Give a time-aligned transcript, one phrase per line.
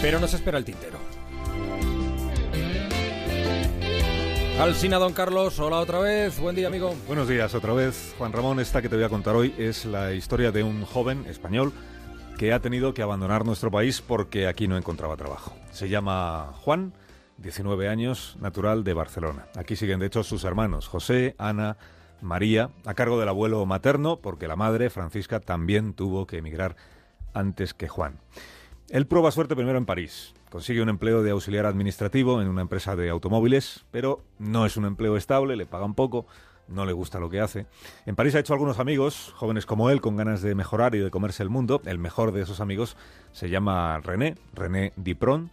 [0.00, 0.98] Pero nos espera el tintero.
[4.60, 6.94] Alcina, don Carlos, hola otra vez, buen día amigo.
[7.06, 8.14] Buenos días otra vez.
[8.18, 11.26] Juan Ramón, esta que te voy a contar hoy es la historia de un joven
[11.26, 11.72] español
[12.38, 15.52] que ha tenido que abandonar nuestro país porque aquí no encontraba trabajo.
[15.72, 16.92] Se llama Juan,
[17.38, 19.46] 19 años, natural de Barcelona.
[19.56, 21.76] Aquí siguen de hecho sus hermanos, José, Ana,
[22.20, 26.76] María, a cargo del abuelo materno, porque la madre, Francisca, también tuvo que emigrar
[27.32, 28.18] antes que Juan.
[28.90, 30.32] Él prueba suerte primero en París.
[30.50, 34.86] Consigue un empleo de auxiliar administrativo en una empresa de automóviles, pero no es un
[34.86, 36.26] empleo estable, le pagan poco,
[36.68, 37.66] no le gusta lo que hace.
[38.06, 41.10] En París ha hecho algunos amigos, jóvenes como él, con ganas de mejorar y de
[41.10, 41.82] comerse el mundo.
[41.84, 42.96] El mejor de esos amigos
[43.32, 45.50] se llama René, René Dipron,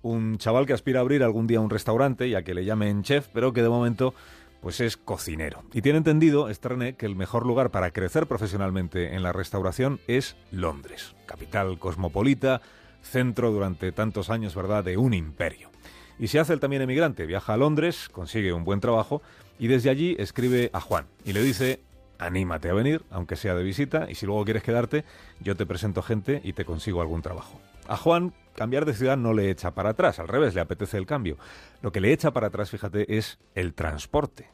[0.00, 3.02] un chaval que aspira a abrir algún día un restaurante y a que le llamen
[3.02, 4.14] chef, pero que de momento
[4.60, 5.62] pues es cocinero.
[5.72, 10.36] Y tiene entendido, René, que el mejor lugar para crecer profesionalmente en la restauración es
[10.50, 12.60] Londres, capital cosmopolita,
[13.02, 15.70] centro durante tantos años, ¿verdad?, de un imperio.
[16.18, 19.22] Y se hace él también emigrante, viaja a Londres, consigue un buen trabajo
[19.58, 21.80] y desde allí escribe a Juan y le dice,
[22.18, 25.04] anímate a venir, aunque sea de visita, y si luego quieres quedarte,
[25.40, 27.58] yo te presento gente y te consigo algún trabajo.
[27.88, 31.06] A Juan cambiar de ciudad no le echa para atrás, al revés, le apetece el
[31.06, 31.38] cambio.
[31.80, 34.50] Lo que le echa para atrás, fíjate, es el transporte,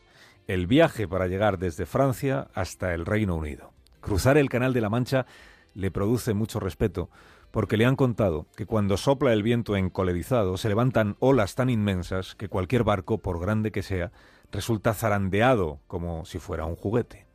[0.47, 3.72] el viaje para llegar desde Francia hasta el Reino Unido.
[4.00, 5.27] Cruzar el Canal de la Mancha
[5.75, 7.11] le produce mucho respeto,
[7.50, 12.34] porque le han contado que cuando sopla el viento encolerizado se levantan olas tan inmensas
[12.34, 14.12] que cualquier barco, por grande que sea,
[14.52, 17.27] resulta zarandeado como si fuera un juguete.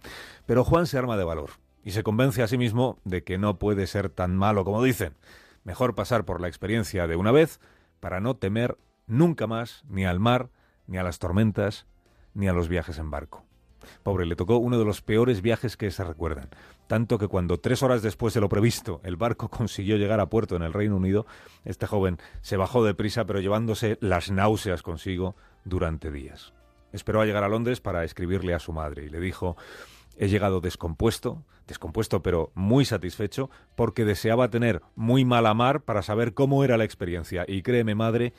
[0.45, 1.51] Pero Juan se arma de valor
[1.83, 5.15] y se convence a sí mismo de que no puede ser tan malo como dicen.
[5.63, 7.59] Mejor pasar por la experiencia de una vez
[7.99, 10.49] para no temer nunca más ni al mar,
[10.87, 11.85] ni a las tormentas,
[12.33, 13.45] ni a los viajes en barco.
[14.03, 16.49] Pobre, le tocó uno de los peores viajes que se recuerdan,
[16.87, 20.55] tanto que cuando tres horas después de lo previsto el barco consiguió llegar a puerto
[20.55, 21.25] en el Reino Unido,
[21.65, 26.53] este joven se bajó de prisa pero llevándose las náuseas consigo durante días.
[26.91, 29.55] Esperó a llegar a Londres para escribirle a su madre y le dijo
[30.17, 36.33] He llegado descompuesto, descompuesto pero muy satisfecho, porque deseaba tener muy mala mar para saber
[36.33, 38.33] cómo era la experiencia, y créeme, madre,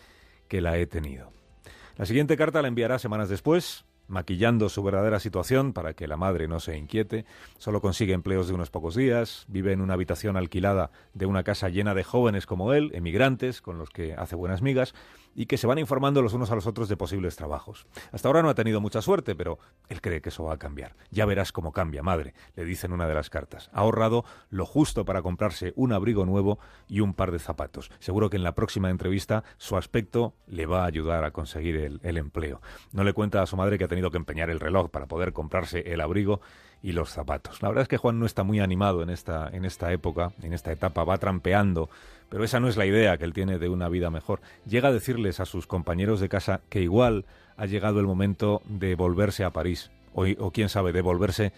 [0.49, 1.33] que la he tenido.
[1.97, 6.47] La siguiente carta la enviará semanas después, maquillando su verdadera situación para que la madre
[6.47, 7.25] no se inquiete,
[7.57, 11.71] solo consigue empleos de unos pocos días, vive en una habitación alquilada de una casa
[11.71, 14.95] llena de jóvenes como él, emigrantes, con los que hace buenas migas,
[15.35, 17.87] y que se van informando los unos a los otros de posibles trabajos.
[18.13, 20.95] Hasta ahora no ha tenido mucha suerte, pero él cree que eso va a cambiar.
[21.11, 23.71] Ya verás cómo cambia, madre, le dice en una de las cartas.
[23.73, 27.91] Ha ahorrado lo justo para comprarse un abrigo nuevo y un par de zapatos.
[27.99, 32.01] Seguro que en la próxima entrevista su aspecto le va a ayudar a conseguir el,
[32.03, 32.61] el empleo.
[32.93, 35.33] No le cuenta a su madre que ha tenido que empeñar el reloj para poder
[35.33, 36.41] comprarse el abrigo
[36.83, 37.63] y los zapatos.
[37.63, 40.53] La verdad es que Juan no está muy animado en esta, en esta época, en
[40.53, 41.89] esta etapa, va trampeando,
[42.29, 44.41] pero esa no es la idea que él tiene de una vida mejor.
[44.67, 47.25] Llega a decirles a sus compañeros de casa que igual
[47.57, 51.53] ha llegado el momento de volverse a París, o, quién sabe, de volverse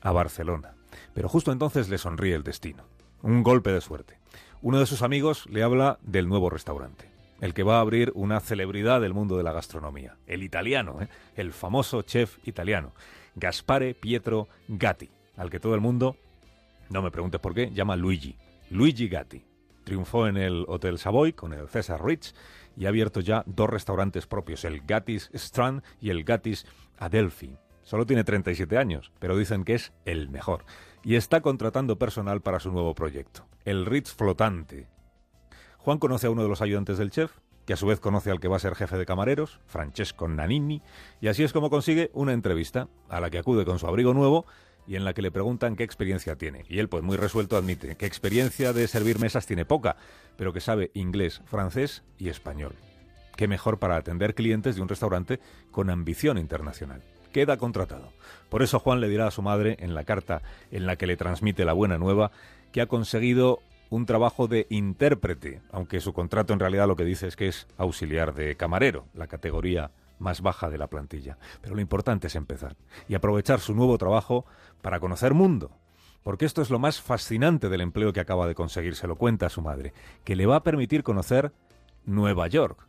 [0.00, 0.74] a Barcelona.
[1.14, 2.84] Pero justo entonces le sonríe el destino.
[3.22, 4.18] Un golpe de suerte.
[4.62, 7.10] Uno de sus amigos le habla del nuevo restaurante
[7.40, 11.08] el que va a abrir una celebridad del mundo de la gastronomía, el italiano, ¿eh?
[11.36, 12.92] el famoso chef italiano,
[13.34, 16.16] Gaspare Pietro Gatti, al que todo el mundo,
[16.88, 18.36] no me preguntes por qué, llama Luigi,
[18.70, 19.44] Luigi Gatti.
[19.84, 22.34] Triunfó en el Hotel Savoy con el César Ritz
[22.76, 26.66] y ha abierto ya dos restaurantes propios, el Gattis Strand y el Gattis
[26.98, 27.56] Adelphi.
[27.82, 30.64] Solo tiene 37 años, pero dicen que es el mejor.
[31.02, 34.86] Y está contratando personal para su nuevo proyecto, el Ritz Flotante,
[35.82, 37.32] Juan conoce a uno de los ayudantes del chef,
[37.70, 40.82] que a su vez conoce al que va a ser jefe de camareros, Francesco Nanini,
[41.20, 44.44] y así es como consigue una entrevista, a la que acude con su abrigo nuevo
[44.88, 46.64] y en la que le preguntan qué experiencia tiene.
[46.68, 49.94] Y él, pues muy resuelto, admite que experiencia de servir mesas tiene poca,
[50.36, 52.74] pero que sabe inglés, francés y español.
[53.36, 55.38] Qué mejor para atender clientes de un restaurante
[55.70, 57.04] con ambición internacional.
[57.32, 58.12] Queda contratado.
[58.48, 60.42] Por eso Juan le dirá a su madre, en la carta
[60.72, 62.32] en la que le transmite la buena nueva,
[62.72, 63.60] que ha conseguido
[63.90, 67.66] un trabajo de intérprete, aunque su contrato en realidad lo que dice es que es
[67.76, 69.90] auxiliar de camarero, la categoría
[70.20, 71.38] más baja de la plantilla.
[71.60, 72.76] Pero lo importante es empezar
[73.08, 74.46] y aprovechar su nuevo trabajo
[74.80, 75.72] para conocer mundo.
[76.22, 79.48] Porque esto es lo más fascinante del empleo que acaba de conseguir, se lo cuenta
[79.48, 81.52] su madre, que le va a permitir conocer
[82.04, 82.86] Nueva York.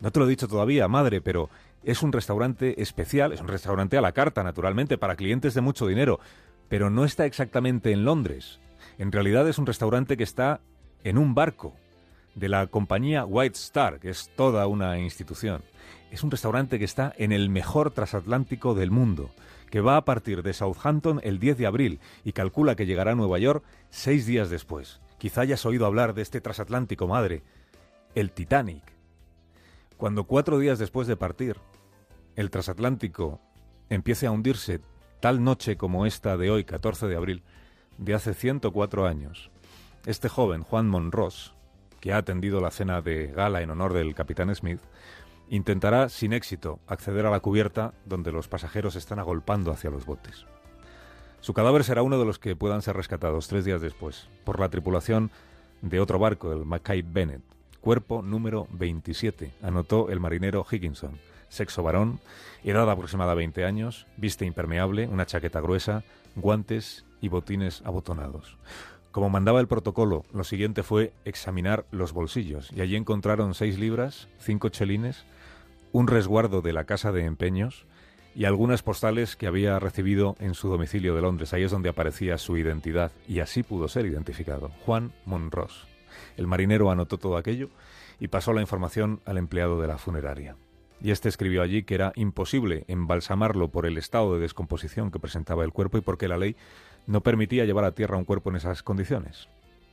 [0.00, 1.48] No te lo he dicho todavía, madre, pero
[1.82, 5.86] es un restaurante especial, es un restaurante a la carta, naturalmente, para clientes de mucho
[5.86, 6.20] dinero,
[6.68, 8.60] pero no está exactamente en Londres.
[8.98, 10.60] En realidad es un restaurante que está
[11.04, 11.74] en un barco
[12.34, 15.62] de la compañía White Star, que es toda una institución.
[16.10, 19.30] Es un restaurante que está en el mejor transatlántico del mundo,
[19.70, 23.14] que va a partir de Southampton el 10 de abril y calcula que llegará a
[23.14, 25.00] Nueva York seis días después.
[25.18, 27.42] Quizá hayas oído hablar de este transatlántico, madre.
[28.16, 28.82] el Titanic.
[29.96, 31.56] Cuando cuatro días después de partir,
[32.34, 33.40] el transatlántico
[33.90, 34.80] empiece a hundirse
[35.20, 37.42] tal noche como esta de hoy, 14 de abril,
[37.98, 39.50] de hace 104 años,
[40.06, 41.54] este joven, Juan Monros,
[42.00, 44.80] que ha atendido la cena de gala en honor del capitán Smith,
[45.50, 50.46] intentará sin éxito acceder a la cubierta donde los pasajeros están agolpando hacia los botes.
[51.40, 54.68] Su cadáver será uno de los que puedan ser rescatados tres días después por la
[54.68, 55.30] tripulación
[55.82, 57.42] de otro barco, el Mackay Bennett.
[57.80, 61.18] Cuerpo número 27, anotó el marinero Higginson.
[61.48, 62.20] Sexo varón,
[62.64, 66.04] edad aproximada a 20 años, viste impermeable, una chaqueta gruesa,
[66.36, 68.56] guantes y botines abotonados.
[69.10, 74.28] Como mandaba el protocolo, lo siguiente fue examinar los bolsillos y allí encontraron seis libras,
[74.38, 75.24] cinco chelines,
[75.92, 77.86] un resguardo de la casa de empeños
[78.34, 81.52] y algunas postales que había recibido en su domicilio de Londres.
[81.52, 84.70] Ahí es donde aparecía su identidad y así pudo ser identificado.
[84.84, 85.88] Juan Monros.
[86.36, 87.70] El marinero anotó todo aquello
[88.20, 90.56] y pasó la información al empleado de la funeraria.
[91.00, 95.64] Y este escribió allí que era imposible embalsamarlo por el estado de descomposición que presentaba
[95.64, 96.56] el cuerpo y porque la ley
[97.06, 99.48] no permitía llevar a tierra un cuerpo en esas condiciones.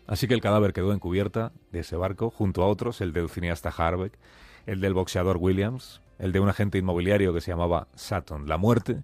[0.08, 3.30] Así que el cadáver quedó en cubierta de ese barco, junto a otros, el del
[3.30, 4.18] cineasta Harbeck,
[4.66, 8.48] el del boxeador Williams, el de un agente inmobiliario que se llamaba Sutton.
[8.48, 9.04] La muerte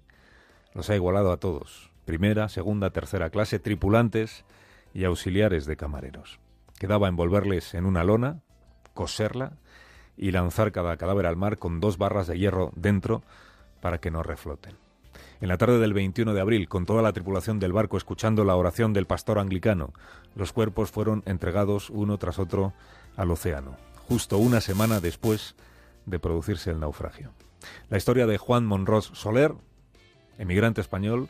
[0.74, 4.44] los ha igualado a todos, primera, segunda, tercera clase, tripulantes
[4.94, 6.40] y auxiliares de camareros.
[6.78, 8.42] Quedaba envolverles en una lona,
[8.94, 9.52] coserla
[10.16, 13.22] y lanzar cada cadáver al mar con dos barras de hierro dentro
[13.80, 14.76] para que no refloten.
[15.40, 18.54] En la tarde del 21 de abril, con toda la tripulación del barco escuchando la
[18.54, 19.92] oración del pastor anglicano,
[20.36, 22.72] los cuerpos fueron entregados uno tras otro
[23.16, 23.76] al océano,
[24.08, 25.56] justo una semana después
[26.06, 27.32] de producirse el naufragio.
[27.90, 29.52] La historia de Juan Monros Soler,
[30.38, 31.28] emigrante español,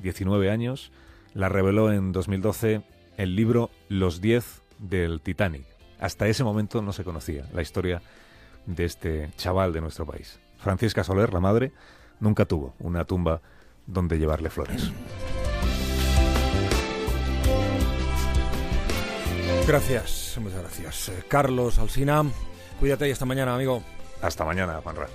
[0.00, 0.92] 19 años,
[1.32, 2.82] la reveló en 2012
[3.16, 5.64] el libro Los Diez del Titanic.
[5.98, 8.02] Hasta ese momento no se conocía la historia
[8.66, 10.40] de este chaval de nuestro país.
[10.58, 11.72] Francisca Soler, la madre,
[12.20, 13.40] nunca tuvo una tumba
[13.86, 14.90] donde llevarle flores.
[19.66, 21.08] Gracias, muchas gracias.
[21.08, 22.22] Eh, Carlos Alsina,
[22.78, 23.82] cuídate y hasta mañana, amigo.
[24.20, 25.08] Hasta mañana, Juanra.